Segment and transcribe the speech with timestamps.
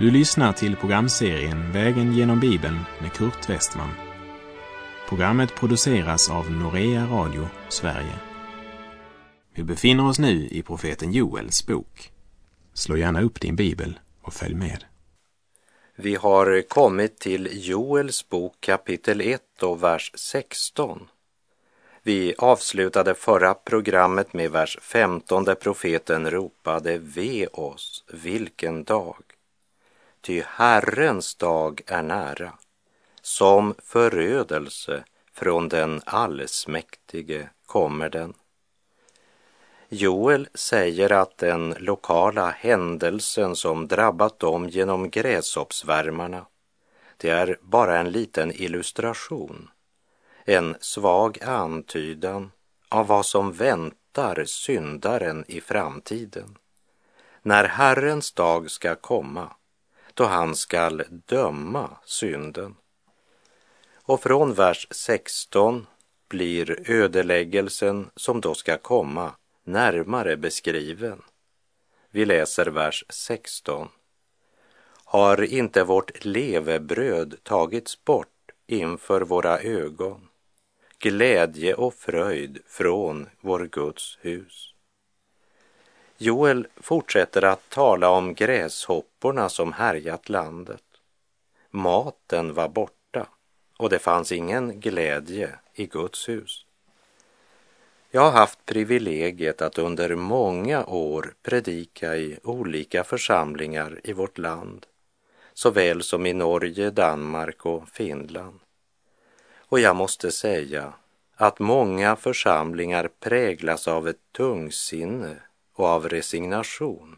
[0.00, 3.90] Du lyssnar till programserien Vägen genom Bibeln med Kurt Westman.
[5.08, 8.14] Programmet produceras av Norea Radio Sverige.
[9.54, 12.12] Vi befinner oss nu i profeten Joels bok.
[12.74, 14.84] Slå gärna upp din bibel och följ med.
[15.96, 21.08] Vi har kommit till Joels bok kapitel 1 och vers 16.
[22.02, 29.29] Vi avslutade förra programmet med vers 15 där profeten ropade Ve oss, vilken dag!
[30.22, 32.52] Ty Herrens dag är nära,
[33.22, 38.34] som förödelse från den allsmäktige kommer den.
[39.88, 46.46] Joel säger att den lokala händelsen som drabbat dem genom gräshoppsvärmarna,
[47.16, 49.70] det är bara en liten illustration,
[50.44, 52.50] en svag antydan
[52.88, 56.58] av vad som väntar syndaren i framtiden.
[57.42, 59.50] När Herrens dag ska komma,
[60.20, 62.76] då han skall döma synden.
[63.94, 65.86] Och från vers 16
[66.28, 69.32] blir ödeläggelsen som då ska komma
[69.64, 71.22] närmare beskriven.
[72.10, 73.88] Vi läser vers 16.
[75.04, 80.28] Har inte vårt levebröd tagits bort inför våra ögon,
[80.98, 84.69] glädje och fröjd från vår Guds hus?
[86.22, 90.82] Joel fortsätter att tala om gräshopporna som härjat landet.
[91.70, 93.26] Maten var borta
[93.76, 96.66] och det fanns ingen glädje i Guds hus.
[98.10, 104.86] Jag har haft privilegiet att under många år predika i olika församlingar i vårt land,
[105.54, 108.60] såväl som i Norge, Danmark och Finland.
[109.56, 110.92] Och jag måste säga
[111.36, 115.36] att många församlingar präglas av ett tungsinne
[115.80, 117.16] och av resignation.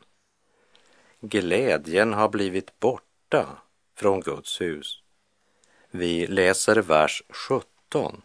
[1.21, 3.47] Glädjen har blivit borta
[3.95, 5.03] från Guds hus.
[5.91, 8.23] Vi läser vers 17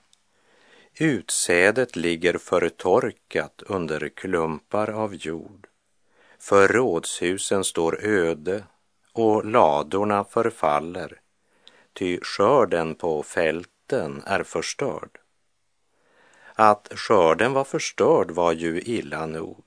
[1.00, 5.68] Utsädet ligger förtorkat under klumpar av jord.
[6.40, 8.64] Förrådshusen står öde
[9.14, 11.22] och ladorna förfaller,
[11.94, 15.20] ty skörden på fälten är förstörd.
[16.54, 19.64] Att skörden var förstörd var ju illa nog,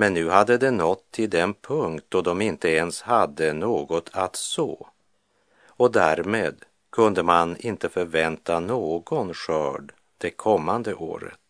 [0.00, 4.36] men nu hade det nått till den punkt då de inte ens hade något att
[4.36, 4.88] så,
[5.66, 11.40] och därmed kunde man inte förvänta någon skörd det kommande året.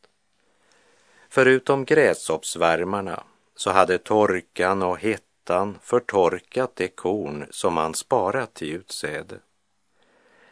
[1.28, 3.22] Förutom gräshoppsvärmarna
[3.56, 9.38] så hade torkan och hettan förtorkat det korn som man sparat till utsäde.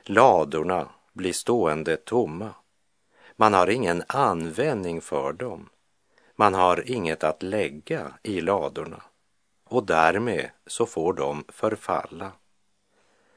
[0.02, 2.50] Ladorna blir stående tomma.
[3.36, 5.68] Man har ingen användning för dem.
[6.40, 9.02] Man har inget att lägga i ladorna
[9.64, 12.32] och därmed så får de förfalla.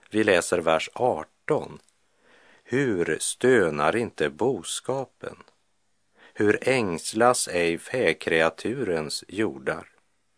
[0.09, 1.79] Vi läser vers 18
[2.71, 5.35] hur stönar inte boskapen?
[6.33, 9.87] Hur ängslas ej fäkreaturens jordar?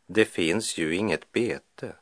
[0.07, 1.95] Det finns ju inget bete.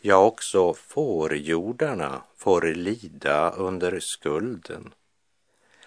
[0.00, 4.94] Ja, också fårjordarna får lida under skulden.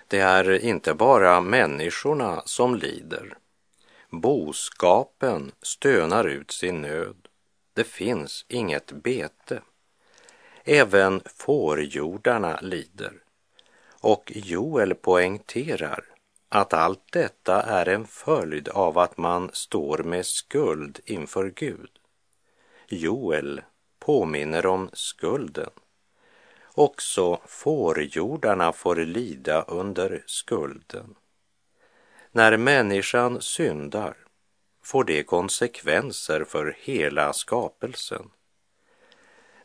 [0.07, 3.37] Det är inte bara människorna som lider.
[4.13, 7.27] Boskapen stönar ut sin nöd.
[7.73, 9.61] Det finns inget bete.
[10.63, 13.13] Även fårjordarna lider.
[14.01, 16.05] Och Joel poängterar
[16.49, 21.91] att allt detta är en följd av att man står med skuld inför Gud.
[22.87, 23.61] Joel
[23.99, 25.71] påminner om skulden.
[26.73, 31.15] Också fårjordarna får lida under skulden.
[32.35, 34.17] När människan syndar
[34.83, 38.29] får det konsekvenser för hela skapelsen.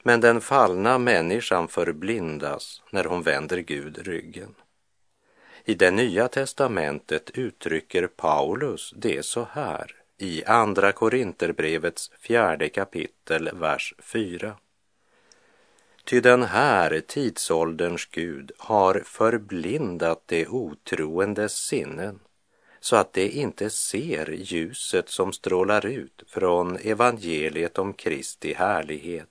[0.03, 4.55] Men den fallna människan förblindas när hon vänder Gud ryggen.
[5.65, 13.95] I det nya testamentet uttrycker Paulus det så här i Andra Korinterbrevets fjärde kapitel, vers
[13.99, 14.57] 4.
[16.05, 22.21] Ty den här tidsålderns Gud har förblindat det otroendes sinnen
[22.81, 29.29] så att de inte ser ljuset som strålar ut från evangeliet om Kristi härlighet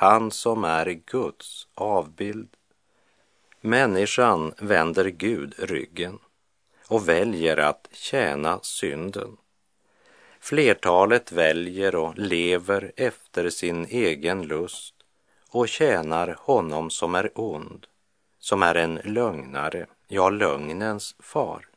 [0.00, 2.48] han som är Guds avbild.
[3.60, 6.18] Människan vänder Gud ryggen
[6.86, 9.36] och väljer att tjäna synden.
[10.40, 14.94] Flertalet väljer och lever efter sin egen lust
[15.50, 17.86] och tjänar honom som är ond,
[18.38, 21.69] som är en lögnare, ja, lögnens far.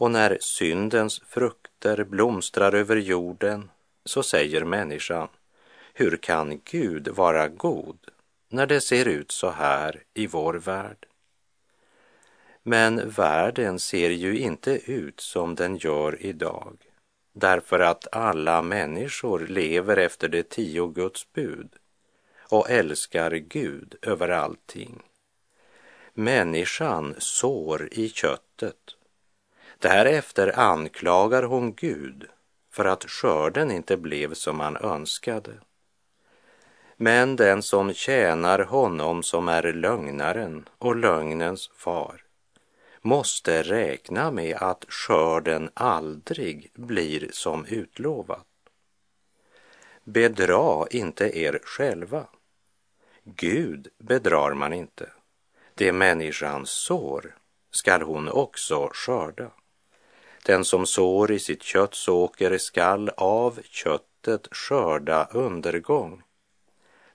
[0.00, 3.70] Och när syndens frukter blomstrar över jorden
[4.04, 5.28] så säger människan
[5.94, 7.98] Hur kan Gud vara god
[8.48, 11.06] när det ser ut så här i vår värld?
[12.62, 16.76] Men världen ser ju inte ut som den gör idag
[17.32, 21.68] därför att alla människor lever efter de tio Guds bud
[22.38, 25.02] och älskar Gud över allting.
[26.14, 28.96] Människan sår i köttet.
[29.80, 32.26] Därefter anklagar hon Gud
[32.70, 35.52] för att skörden inte blev som han önskade.
[36.96, 42.22] Men den som tjänar honom som är lögnaren och lögnens far
[43.00, 48.46] måste räkna med att skörden aldrig blir som utlovat.
[50.04, 52.26] Bedra inte er själva.
[53.24, 55.10] Gud bedrar man inte.
[55.74, 57.36] Det människan sår
[57.70, 59.50] skall hon också skörda.
[60.42, 66.22] Den som sår i sitt kötts åker skall av köttet skörda undergång.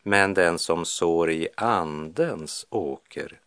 [0.04, 3.40] Men den som sår i andens åker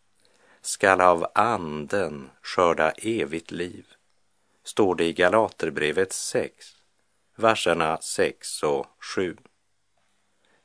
[0.60, 3.86] skall av anden skörda evigt liv,
[4.64, 6.66] står det i Galaterbrevet 6,
[7.36, 9.36] verserna 6 och 7.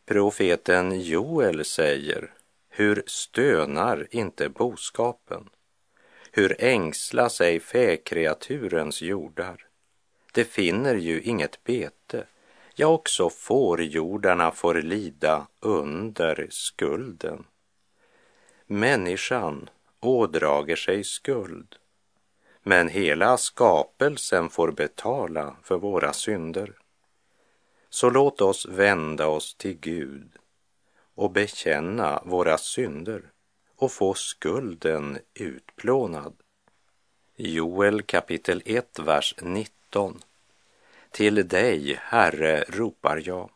[0.06, 2.33] Profeten Joel säger,
[2.69, 5.50] hur stönar inte boskapen?
[6.35, 9.65] Hur ängsla sig fäkreaturens jordar?
[10.31, 12.27] Det finner ju inget bete,
[12.75, 17.45] ja, också fårjordarna får lida under skulden.
[18.65, 19.69] Människan
[20.00, 21.75] ådrager sig skuld,
[22.63, 26.74] men hela skapelsen får betala för våra synder.
[27.89, 30.31] Så låt oss vända oss till Gud
[31.15, 33.32] och bekänna våra synder
[33.83, 36.33] och få skulden utplånad.
[37.35, 40.19] Joel kapitel 1, vers 19.
[41.12, 43.50] Till dig, Herre, ropar jag.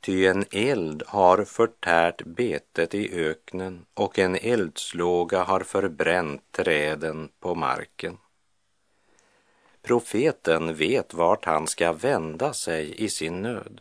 [0.00, 7.54] Ty en eld har förtärt betet i öknen och en eldslåga har förbränt träden på
[7.54, 8.18] marken.
[9.82, 13.80] Profeten vet vart han ska vända sig i sin nöd.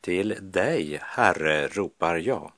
[0.00, 2.52] Till dig, Herre, ropar jag.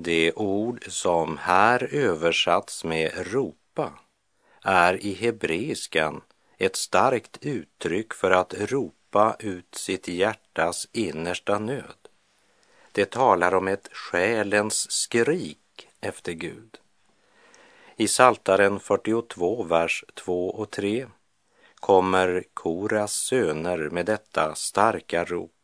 [0.00, 3.92] Det ord som här översatts med ropa
[4.62, 6.20] är i hebreiskan
[6.58, 12.08] ett starkt uttryck för att ropa ut sitt hjärtas innersta nöd.
[12.92, 16.78] Det talar om ett själens skrik efter Gud.
[17.96, 21.06] I Saltaren 42, vers 2 och 3
[21.74, 25.57] kommer Koras söner med detta starka rop.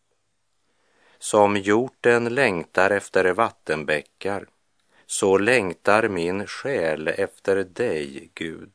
[1.19, 4.47] Som hjorten längtar efter vattenbäckar,
[5.07, 8.71] så längtar min själ efter dig, Gud.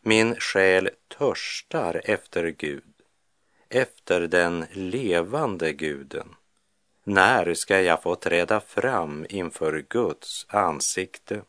[0.00, 2.94] Min själ törstar efter Gud,
[3.68, 6.34] efter den levande guden.
[7.04, 11.42] När ska jag få träda fram inför Guds ansikte?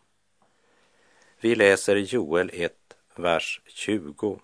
[1.40, 2.74] Vi läser Joel 1,
[3.16, 4.40] vers 20.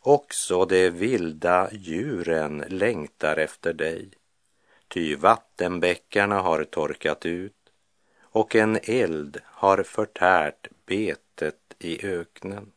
[0.00, 4.10] Också de vilda djuren längtar efter dig,
[4.92, 7.56] ty vattenbäckarna har torkat ut
[8.20, 12.72] och en eld har förtärt betet i öknen.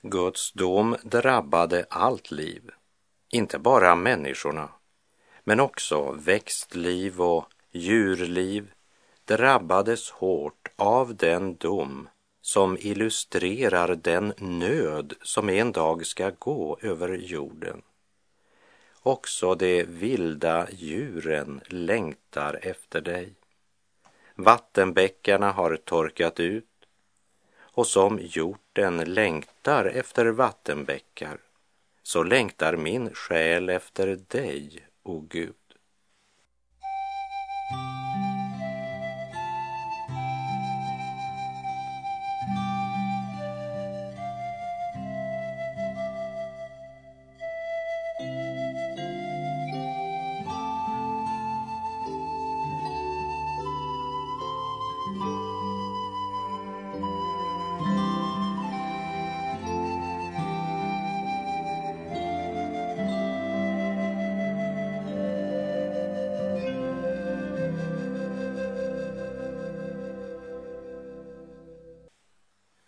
[0.00, 2.70] Guds dom drabbade allt liv,
[3.30, 4.68] inte bara människorna,
[5.44, 8.72] men också växtliv och djurliv
[9.24, 12.08] drabbades hårt av den dom
[12.40, 17.82] som illustrerar den nöd som en dag ska gå över jorden.
[19.02, 23.34] Också de vilda djuren längtar efter dig.
[24.34, 26.64] Vattenbäckarna har torkat ut
[27.58, 31.38] och som hjorten längtar efter vattenbäckar
[32.02, 35.61] så längtar min själ efter dig, o Gud.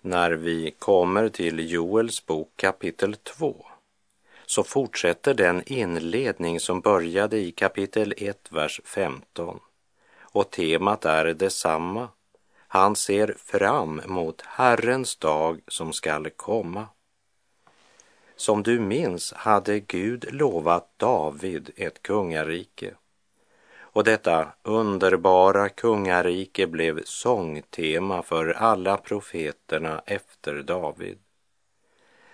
[0.06, 3.66] När vi kommer till Joels bok kapitel 2
[4.46, 9.61] så fortsätter den inledning som började i kapitel 1, vers 15.
[10.20, 12.08] Och temat är detsamma.
[12.56, 16.87] Han ser fram mot Herrens dag som skall komma.
[18.37, 22.94] Som du minns hade Gud lovat David ett kungarike.
[23.95, 31.19] Och detta underbara kungarike blev sångtema för alla profeterna efter David.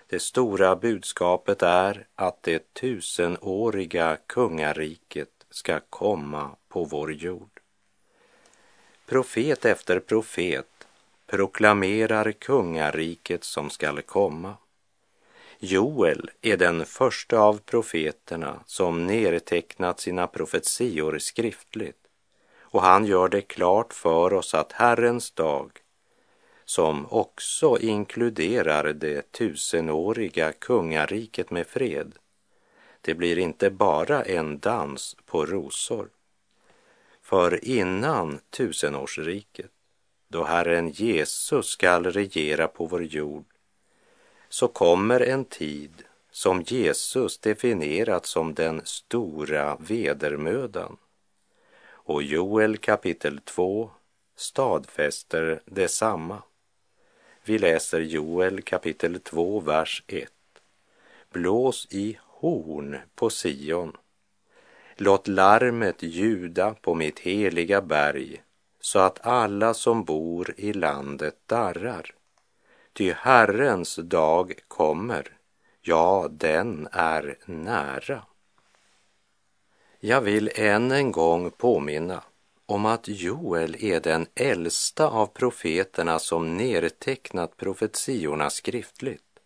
[0.07, 7.59] Det stora budskapet är att det tusenåriga kungariket ska komma på vår jord.
[9.05, 10.87] Profet efter profet
[11.27, 14.55] proklamerar kungariket som skall komma.
[15.63, 22.07] Joel är den första av profeterna som nedtecknat sina profetior skriftligt
[22.59, 25.71] och han gör det klart för oss att Herrens dag,
[26.65, 32.15] som också inkluderar det tusenåriga kungariket med fred,
[33.01, 36.09] det blir inte bara en dans på rosor.
[37.21, 39.71] För innan tusenårsriket,
[40.27, 43.45] då Herren Jesus skall regera på vår jord,
[44.51, 50.97] så kommer en tid som Jesus definierat som den stora vedermödan.
[51.83, 53.91] Och Joel kapitel 2
[54.35, 56.41] stadfäster detsamma.
[57.43, 60.29] Vi läser Joel kapitel 2, vers 1.
[61.29, 63.97] Blås i horn på Sion.
[64.95, 68.41] Låt larmet ljuda på mitt heliga berg
[68.79, 72.20] så att alla som bor i landet darrar.
[72.93, 75.37] Ty Herrens dag kommer,
[75.81, 78.23] ja, den är nära.
[79.99, 82.23] Jag vill än en gång påminna
[82.65, 89.39] om att Joel är den äldsta av profeterna som nedtecknat profetiorna skriftligt.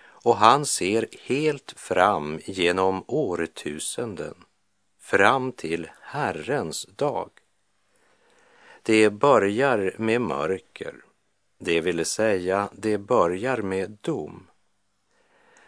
[0.00, 4.34] Och han ser helt fram genom årtusenden,
[5.00, 7.30] fram till Herrens dag.
[8.82, 10.94] Det börjar med mörker
[11.58, 14.46] det vill säga, det börjar med dom.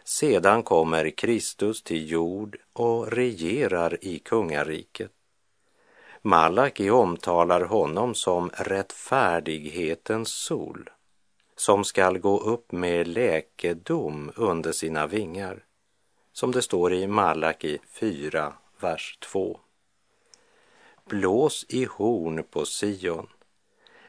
[0.03, 5.11] Sedan kommer Kristus till jord och regerar i kungariket.
[6.21, 10.89] Malaki omtalar honom som rättfärdighetens sol
[11.55, 15.65] som skall gå upp med läkedom under sina vingar,
[16.33, 19.59] som det står i Malaki 4, vers 2.
[21.05, 23.27] Blås i horn på Sion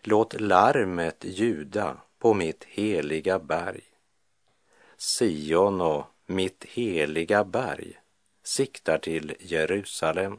[0.05, 3.81] Låt larmet ljuda på mitt heliga berg.
[4.99, 7.93] Sion och mitt heliga berg
[8.43, 10.39] siktar till Jerusalem.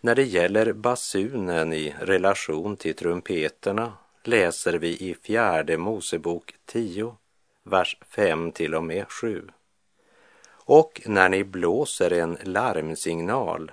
[0.00, 3.92] När det gäller basunen i relation till trumpeterna
[4.24, 7.16] läser vi i fjärde Mosebok 10,
[7.62, 9.48] vers 5 till och med 7.
[10.48, 13.72] Och när ni blåser en larmsignal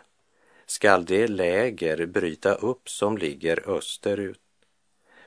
[0.65, 4.39] skall det läger bryta upp som ligger österut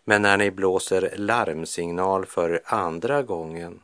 [0.08, 3.80] men när ni blåser larmsignal för andra gången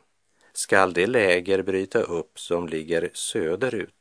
[0.53, 3.95] skall det läger bryta upp som ligger söderut.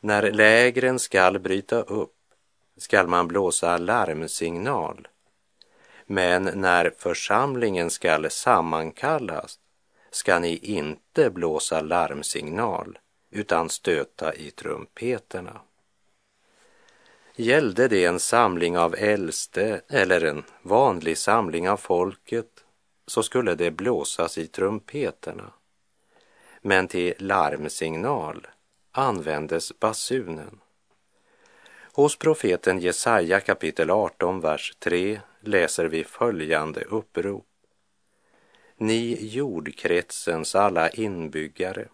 [0.00, 2.16] När lägren skall bryta upp
[2.76, 5.08] skall man blåsa larmsignal.
[6.06, 9.58] Men när församlingen skall sammankallas
[10.10, 12.98] ska ni inte blåsa larmsignal
[13.30, 15.60] utan stöta i trumpeterna.
[17.36, 22.64] Gällde det en samling av äldste eller en vanlig samling av folket
[23.06, 25.52] så skulle det blåsas i trumpeterna.
[26.60, 28.46] Men till larmsignal
[28.92, 30.60] användes basunen.
[31.92, 37.46] Hos profeten Jesaja kapitel 18, vers 3 läser vi följande upprop.
[38.76, 41.88] Ni jordkretsens alla inbyggare,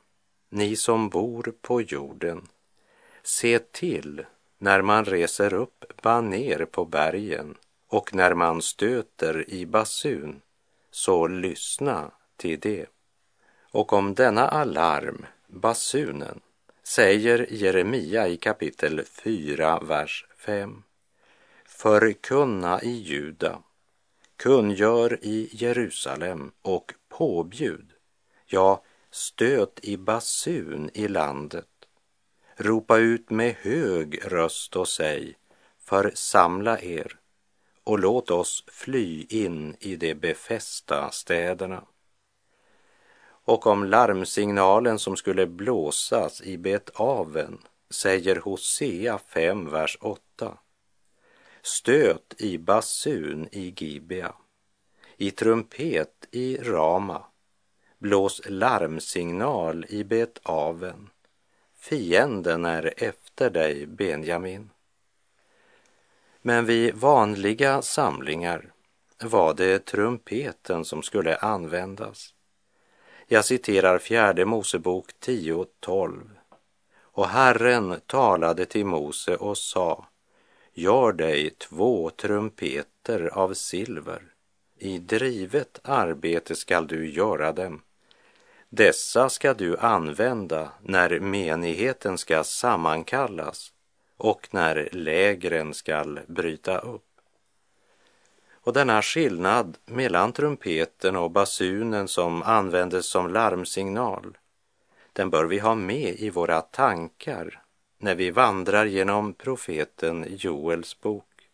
[0.48, 2.48] ni som bor på jorden,
[3.22, 4.24] se till
[4.62, 7.54] när man reser upp baner på bergen
[7.88, 10.40] och när man stöter i basun,
[10.90, 12.86] så lyssna till det.
[13.70, 16.40] Och om denna alarm, basunen,
[16.82, 20.82] säger Jeremia i kapitel 4, vers 5.
[21.64, 23.58] Förkunna i Juda,
[24.36, 27.92] kungör i Jerusalem och påbjud,
[28.46, 31.66] ja, stöt i basun i landet
[32.62, 35.34] Ropa ut med hög röst och säg,
[35.78, 37.18] församla er
[37.84, 41.84] och låt oss fly in i de befästa städerna.
[43.22, 47.58] Och om larmsignalen som skulle blåsas i Bet-Aven
[47.90, 50.58] säger Hosea 5, vers 8.
[51.62, 54.34] Stöt i basun i Gibea,
[55.16, 57.24] i trumpet i Rama,
[57.98, 61.08] blås larmsignal i Bet-Aven
[61.80, 64.70] Fienden är efter dig, Benjamin.
[66.42, 68.72] Men vid vanliga samlingar
[69.22, 72.34] var det trumpeten som skulle användas.
[73.26, 76.30] Jag citerar fjärde Mosebok 10.12.
[77.00, 80.06] Och Herren talade till Mose och sa,
[80.72, 84.22] gör dig två trumpeter av silver,
[84.78, 87.82] i drivet arbete skall du göra dem.
[88.72, 93.72] Dessa ska du använda när menigheten ska sammankallas
[94.16, 97.06] och när lägren skall bryta upp.
[98.52, 104.38] Och denna skillnad mellan trumpeten och basunen som användes som larmsignal,
[105.12, 107.62] den bör vi ha med i våra tankar
[107.98, 111.48] när vi vandrar genom profeten Joels bok.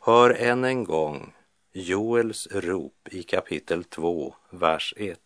[0.00, 1.32] Hör än en gång
[1.72, 5.20] Joels rop i kapitel 2, vers 1.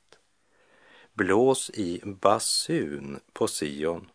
[1.17, 4.11] Blås i basun på Sion.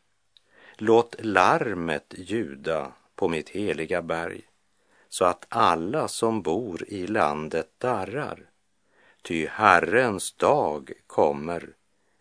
[0.77, 4.41] Låt larmet ljuda på mitt heliga berg
[5.09, 8.49] så att alla som bor i landet darrar.
[9.21, 11.69] Ty Herrens dag kommer,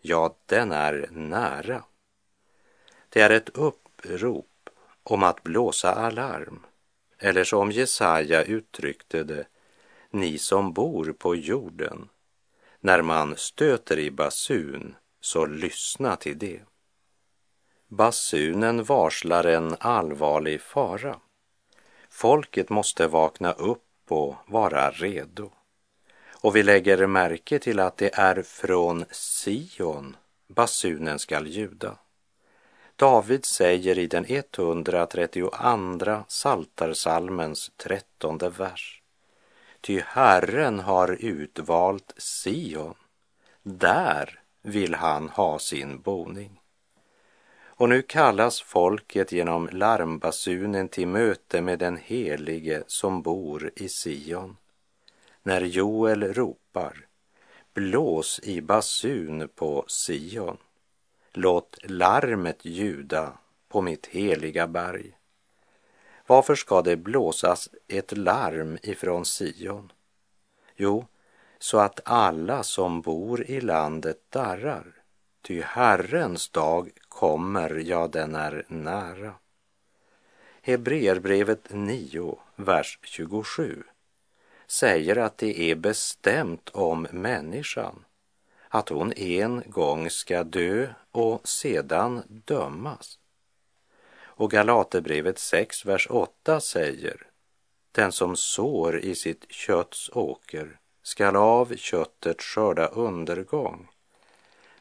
[0.01, 1.83] ja, den är nära.
[3.09, 4.69] Det är ett upprop
[5.03, 6.65] om att blåsa alarm,
[7.17, 9.45] eller som Jesaja uttryckte det,
[10.09, 12.09] ni som bor på jorden.
[12.81, 16.61] När man stöter i basun, så lyssna till det.
[17.87, 21.19] Basunen varslar en allvarlig fara.
[22.09, 25.51] Folket måste vakna upp och vara redo.
[26.29, 30.15] Och vi lägger märke till att det är från Sion
[30.53, 31.97] basunen skall ljuda.
[32.95, 35.51] David säger i den 132
[36.27, 39.00] Saltarsalmens trettonde vers.
[39.81, 42.95] Ty Herren har utvalt Sion,
[43.63, 46.61] där vill han ha sin boning.
[47.63, 54.57] Och nu kallas folket genom larmbasunen till möte med den helige som bor i Sion.
[55.43, 57.05] När Joel ropar,
[57.73, 60.57] blås i basun på Sion.
[61.33, 63.33] Låt larmet ljuda
[63.69, 65.17] på mitt heliga berg.
[66.31, 69.91] Varför ska det blåsas ett larm ifrån Sion?
[70.75, 71.05] Jo,
[71.59, 74.85] så att alla som bor i landet darrar.
[75.41, 79.33] Ty Herrens dag kommer, ja, den är nära.
[80.61, 83.83] Hebreerbrevet 9, vers 27
[84.67, 88.05] säger att det är bestämt om människan
[88.67, 93.20] att hon en gång ska dö och sedan dömas.
[94.41, 97.27] Och Galaterbrevet 6, vers 8 säger
[97.91, 103.87] Den som sår i sitt kötts åker skall av köttet skörda undergång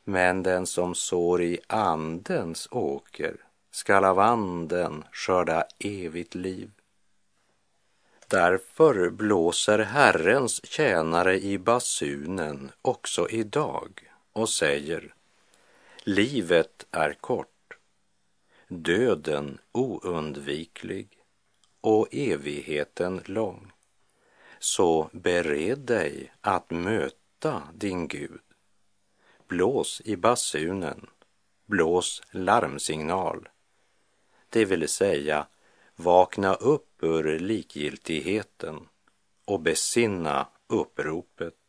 [0.05, 3.37] men den som sår i andens åker
[3.71, 6.71] skall av anden skörda evigt liv.
[8.29, 15.15] Därför blåser Herrens tjänare i basunen också idag och säger
[16.05, 17.60] Livet är kort,
[18.71, 21.19] döden oundviklig
[21.81, 23.73] och evigheten lång.
[24.59, 28.41] Så bered dig att möta din Gud.
[29.49, 31.07] Blås i basunen,
[31.67, 33.49] blås larmsignal,
[34.49, 35.47] det vill säga
[35.97, 38.89] vakna upp ur likgiltigheten
[39.45, 41.60] och besinna uppropet.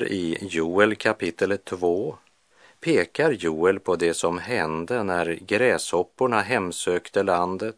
[0.00, 2.16] Här i Joel kapitel 2
[2.80, 7.76] pekar Joel på det som hände när gräshopporna hemsökte landet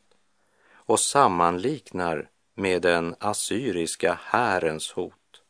[0.73, 5.43] och sammanliknar med den assyriska härens hot.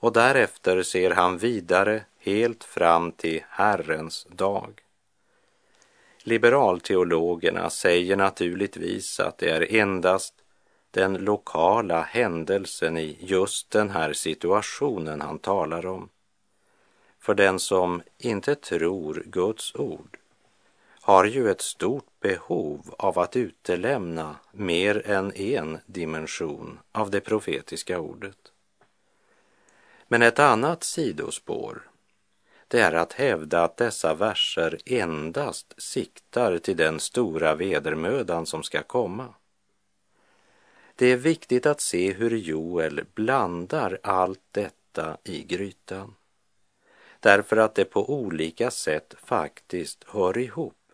[0.00, 4.80] Och därefter ser han vidare helt fram till Herrens dag.
[6.18, 10.34] Liberalteologerna säger naturligtvis att det är endast
[10.90, 16.08] den lokala händelsen i just den här situationen han talar om.
[17.20, 20.18] För den som inte tror Guds ord
[21.00, 28.00] har ju ett stort behov av att utelämna mer än en dimension av det profetiska
[28.00, 28.52] ordet.
[30.08, 31.90] Men ett annat sidospår,
[32.68, 38.82] det är att hävda att dessa verser endast siktar till den stora vedermödan som ska
[38.82, 39.34] komma
[40.98, 46.14] det är viktigt att se hur Joel blandar allt detta i grytan.
[47.20, 50.92] Därför att det på olika sätt faktiskt hör ihop.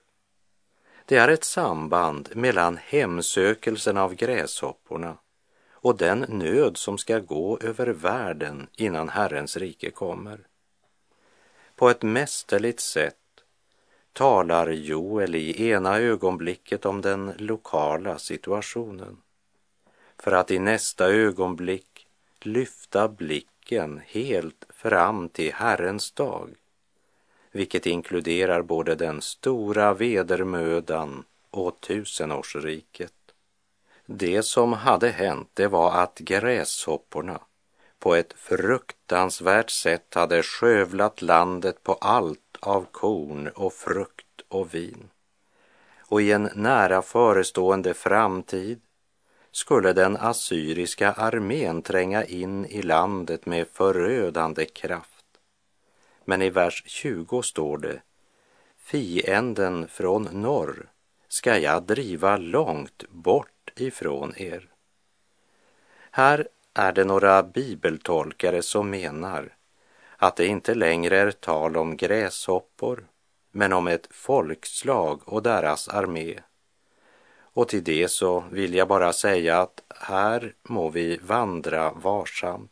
[1.04, 5.16] Det är ett samband mellan hemsökelsen av gräshopporna
[5.70, 10.46] och den nöd som ska gå över världen innan Herrens rike kommer.
[11.76, 13.16] På ett mästerligt sätt
[14.12, 19.20] talar Joel i ena ögonblicket om den lokala situationen
[20.18, 22.06] för att i nästa ögonblick
[22.40, 26.50] lyfta blicken helt fram till Herrens dag,
[27.52, 33.12] vilket inkluderar både den stora vedermödan och tusenårsriket.
[34.06, 37.40] Det som hade hänt, det var att gräshopporna
[37.98, 45.08] på ett fruktansvärt sätt hade skövlat landet på allt av korn och frukt och vin.
[45.98, 48.80] Och i en nära förestående framtid
[49.54, 55.24] skulle den assyriska armén tränga in i landet med förödande kraft.
[56.24, 58.02] Men i vers 20 står det
[58.76, 60.88] Fienden från norr
[61.28, 64.68] ska jag driva långt bort ifrån er.
[66.10, 69.56] Här är det några bibeltolkare som menar
[70.16, 73.06] att det inte längre är tal om gräshoppor,
[73.50, 76.40] men om ett folkslag och deras armé.
[77.54, 82.70] Och till det så vill jag bara säga att här må vi vandra varsamt.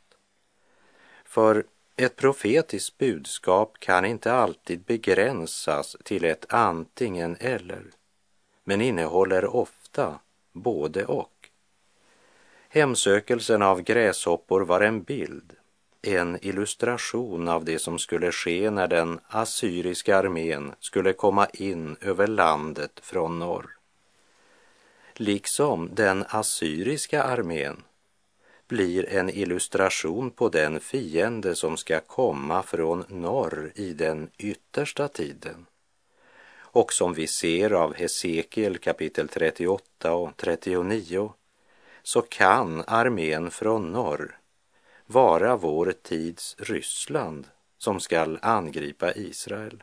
[1.24, 1.64] För
[1.96, 7.82] ett profetiskt budskap kan inte alltid begränsas till ett antingen eller,
[8.64, 10.18] men innehåller ofta
[10.52, 11.48] både och.
[12.68, 15.52] Hemsökelsen av gräshoppor var en bild
[16.02, 22.26] en illustration av det som skulle ske när den assyriska armén skulle komma in över
[22.26, 23.81] landet från norr.
[25.22, 27.82] Liksom den assyriska armén
[28.68, 35.66] blir en illustration på den fiende som ska komma från norr i den yttersta tiden
[36.56, 41.32] och som vi ser av Hesekiel kapitel 38 och 39
[42.02, 44.38] så kan armén från norr
[45.06, 47.46] vara vår tids Ryssland
[47.78, 49.82] som skall angripa Israel.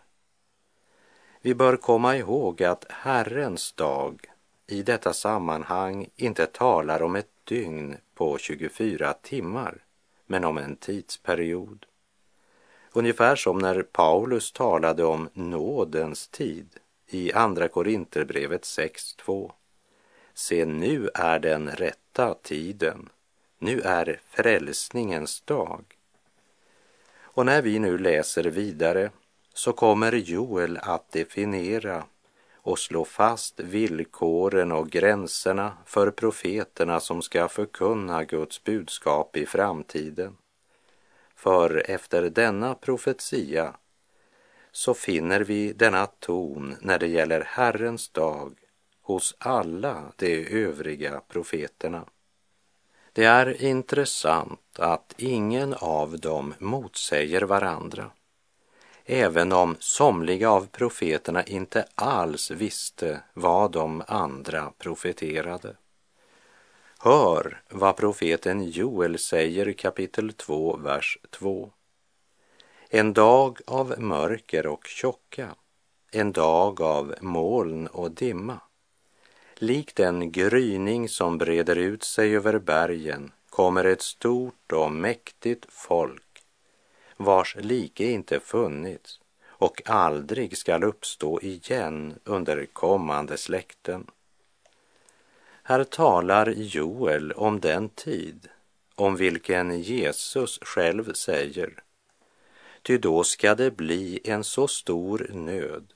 [1.42, 4.30] Vi bör komma ihåg att Herrens dag
[4.72, 9.78] i detta sammanhang inte talar om ett dygn på 24 timmar,
[10.26, 11.86] men om en tidsperiod.
[12.94, 16.70] Ungefär som när Paulus talade om nådens tid
[17.08, 19.52] i Andra Korinterbrevet 6.2.
[20.34, 23.10] Se, nu är den rätta tiden
[23.60, 25.84] nu är frälsningens dag.
[27.20, 29.12] Och när vi nu läser vidare
[29.54, 32.04] så kommer Joel att definiera
[32.70, 40.38] och slå fast villkoren och gränserna för profeterna som ska förkunna Guds budskap i framtiden.
[41.36, 43.74] För efter denna profetia
[44.72, 48.54] så finner vi denna ton när det gäller Herrens dag
[49.02, 52.06] hos alla de övriga profeterna.
[53.14, 58.12] Det är intressant att ingen av dem motsäger varandra,
[59.12, 65.76] även om somliga av profeterna inte alls visste vad de andra profeterade.
[67.00, 71.72] Hör vad profeten Joel säger kapitel 2, vers 2.
[72.90, 75.56] En dag av mörker och tjocka,
[76.12, 78.60] en dag av moln och dimma
[79.62, 86.29] Likt en gryning som breder ut sig över bergen kommer ett stort och mäktigt folk
[87.20, 94.08] vars like inte funnits och aldrig skall uppstå igen under kommande släkten.
[95.64, 98.50] Här talar Joel om den tid
[98.96, 101.84] om vilken Jesus själv säger
[102.82, 105.94] Ty då ska det bli en så stor nöd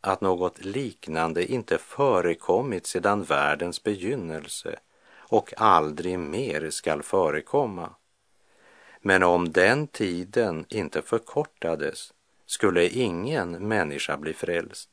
[0.00, 4.78] att något liknande inte förekommit sedan världens begynnelse
[5.16, 7.90] och aldrig mer skall förekomma.
[9.06, 12.12] Men om den tiden inte förkortades
[12.46, 14.90] skulle ingen människa bli frälst.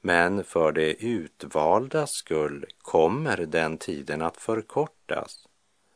[0.00, 5.48] Men för de utvaldas skull kommer den tiden att förkortas,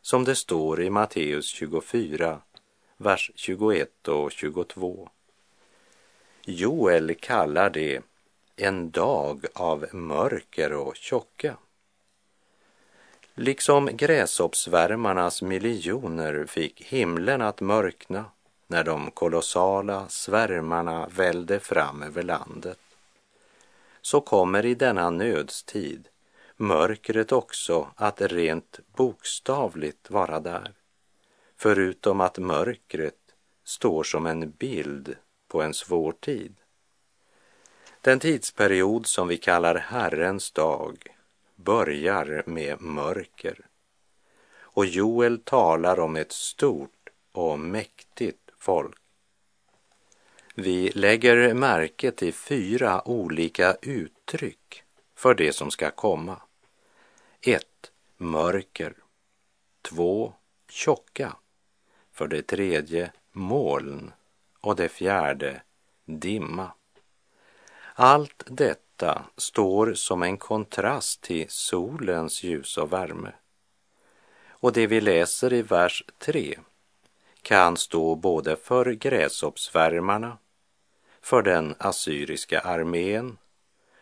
[0.02, 2.40] som det står i Matteus 24,
[2.96, 5.08] vers 21 och 22.
[6.44, 8.00] Joel kallar det
[8.56, 11.56] en dag av mörker och tjocka.
[13.40, 18.24] Liksom gräshoppsvärmarnas miljoner fick himlen att mörkna
[18.66, 22.78] när de kolossala svärmarna välde fram över landet,
[24.00, 26.08] så kommer i denna nödstid
[26.56, 30.72] mörkret också att rent bokstavligt vara där.
[31.56, 35.16] Förutom att mörkret står som en bild
[35.48, 36.54] på en svår tid.
[38.00, 41.19] Den tidsperiod som vi kallar Herrens dag
[41.64, 43.66] börjar med mörker.
[44.58, 48.96] Och Joel talar om ett stort och mäktigt folk.
[50.54, 54.82] Vi lägger märke till fyra olika uttryck
[55.14, 56.42] för det som ska komma.
[57.40, 57.64] 1.
[58.16, 58.94] Mörker.
[59.82, 60.34] 2.
[60.68, 61.36] Tjocka.
[62.12, 64.12] För det tredje moln
[64.60, 65.62] och det fjärde
[66.04, 66.72] dimma.
[67.94, 68.89] Allt detta
[69.36, 73.32] står som en kontrast till solens ljus och värme.
[74.48, 76.58] Och det vi läser i vers 3
[77.42, 80.38] kan stå både för gräshoppsvärmarna,
[81.20, 83.38] för den assyriska armén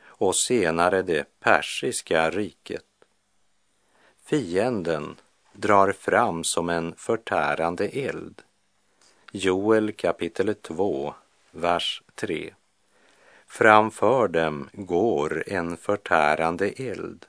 [0.05, 2.85] och senare det persiska riket.
[4.25, 5.17] Fienden
[5.53, 8.43] drar fram som en förtärande eld.
[9.33, 11.15] Joel kapitel 2,
[11.51, 12.55] vers 3.
[13.49, 17.27] Framför dem går en förtärande eld,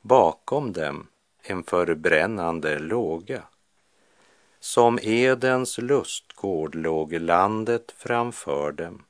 [0.00, 1.06] bakom dem
[1.42, 3.42] en förbrännande låga.
[4.60, 9.04] Som Edens lustgård låg landet framför dem.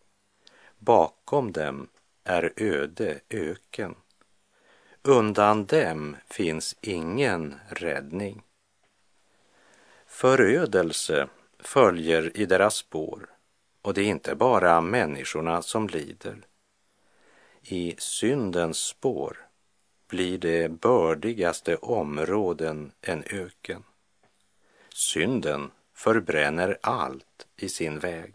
[0.78, 1.88] Bakom dem
[2.24, 3.94] är öde öken.
[5.02, 8.42] Undan dem finns ingen räddning.
[10.06, 13.35] Förödelse följer i deras spår
[13.86, 16.46] och det är inte bara människorna som lider.
[17.62, 19.36] I syndens spår
[20.08, 23.82] blir det bördigaste områden en öken.
[24.94, 28.34] Synden förbränner allt i sin väg.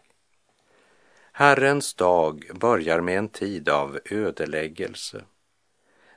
[1.32, 5.24] Herrens dag börjar med en tid av ödeläggelse.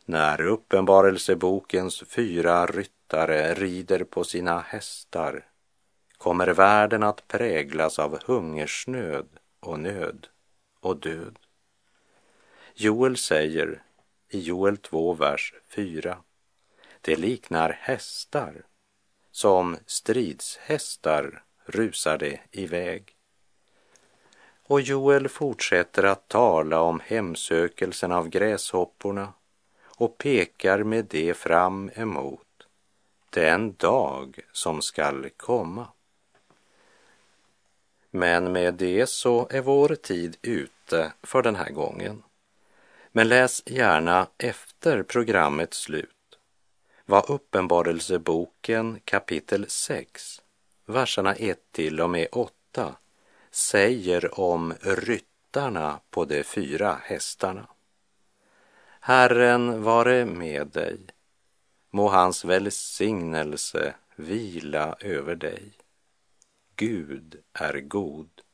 [0.06, 5.46] När Uppenbarelsebokens fyra ryttare rider på sina hästar
[6.26, 9.28] kommer världen att präglas av hungersnöd
[9.60, 10.28] och nöd
[10.80, 11.40] och död.
[12.74, 13.84] Joel säger
[14.30, 16.18] i Joel 2, vers 4.
[17.02, 18.66] Det liknar hästar,
[19.32, 23.16] som stridshästar rusar det iväg.
[24.64, 29.34] Och Joel fortsätter att tala om hemsökelsen av gräshopporna
[29.86, 32.68] och pekar med det fram emot
[33.30, 35.88] den dag som skall komma.
[38.16, 42.24] Men med det så är vår tid ute för den här gången.
[43.12, 46.10] Men läs gärna efter programmets slut
[47.06, 50.42] vad Uppenbarelseboken kapitel 6,
[50.86, 52.96] verserna 1 till och med 8
[53.52, 57.68] säger om ryttarna på de fyra hästarna.
[59.00, 61.00] Herren vare med dig,
[61.90, 65.85] må hans välsignelse vila över dig.
[66.78, 68.45] Gud är god.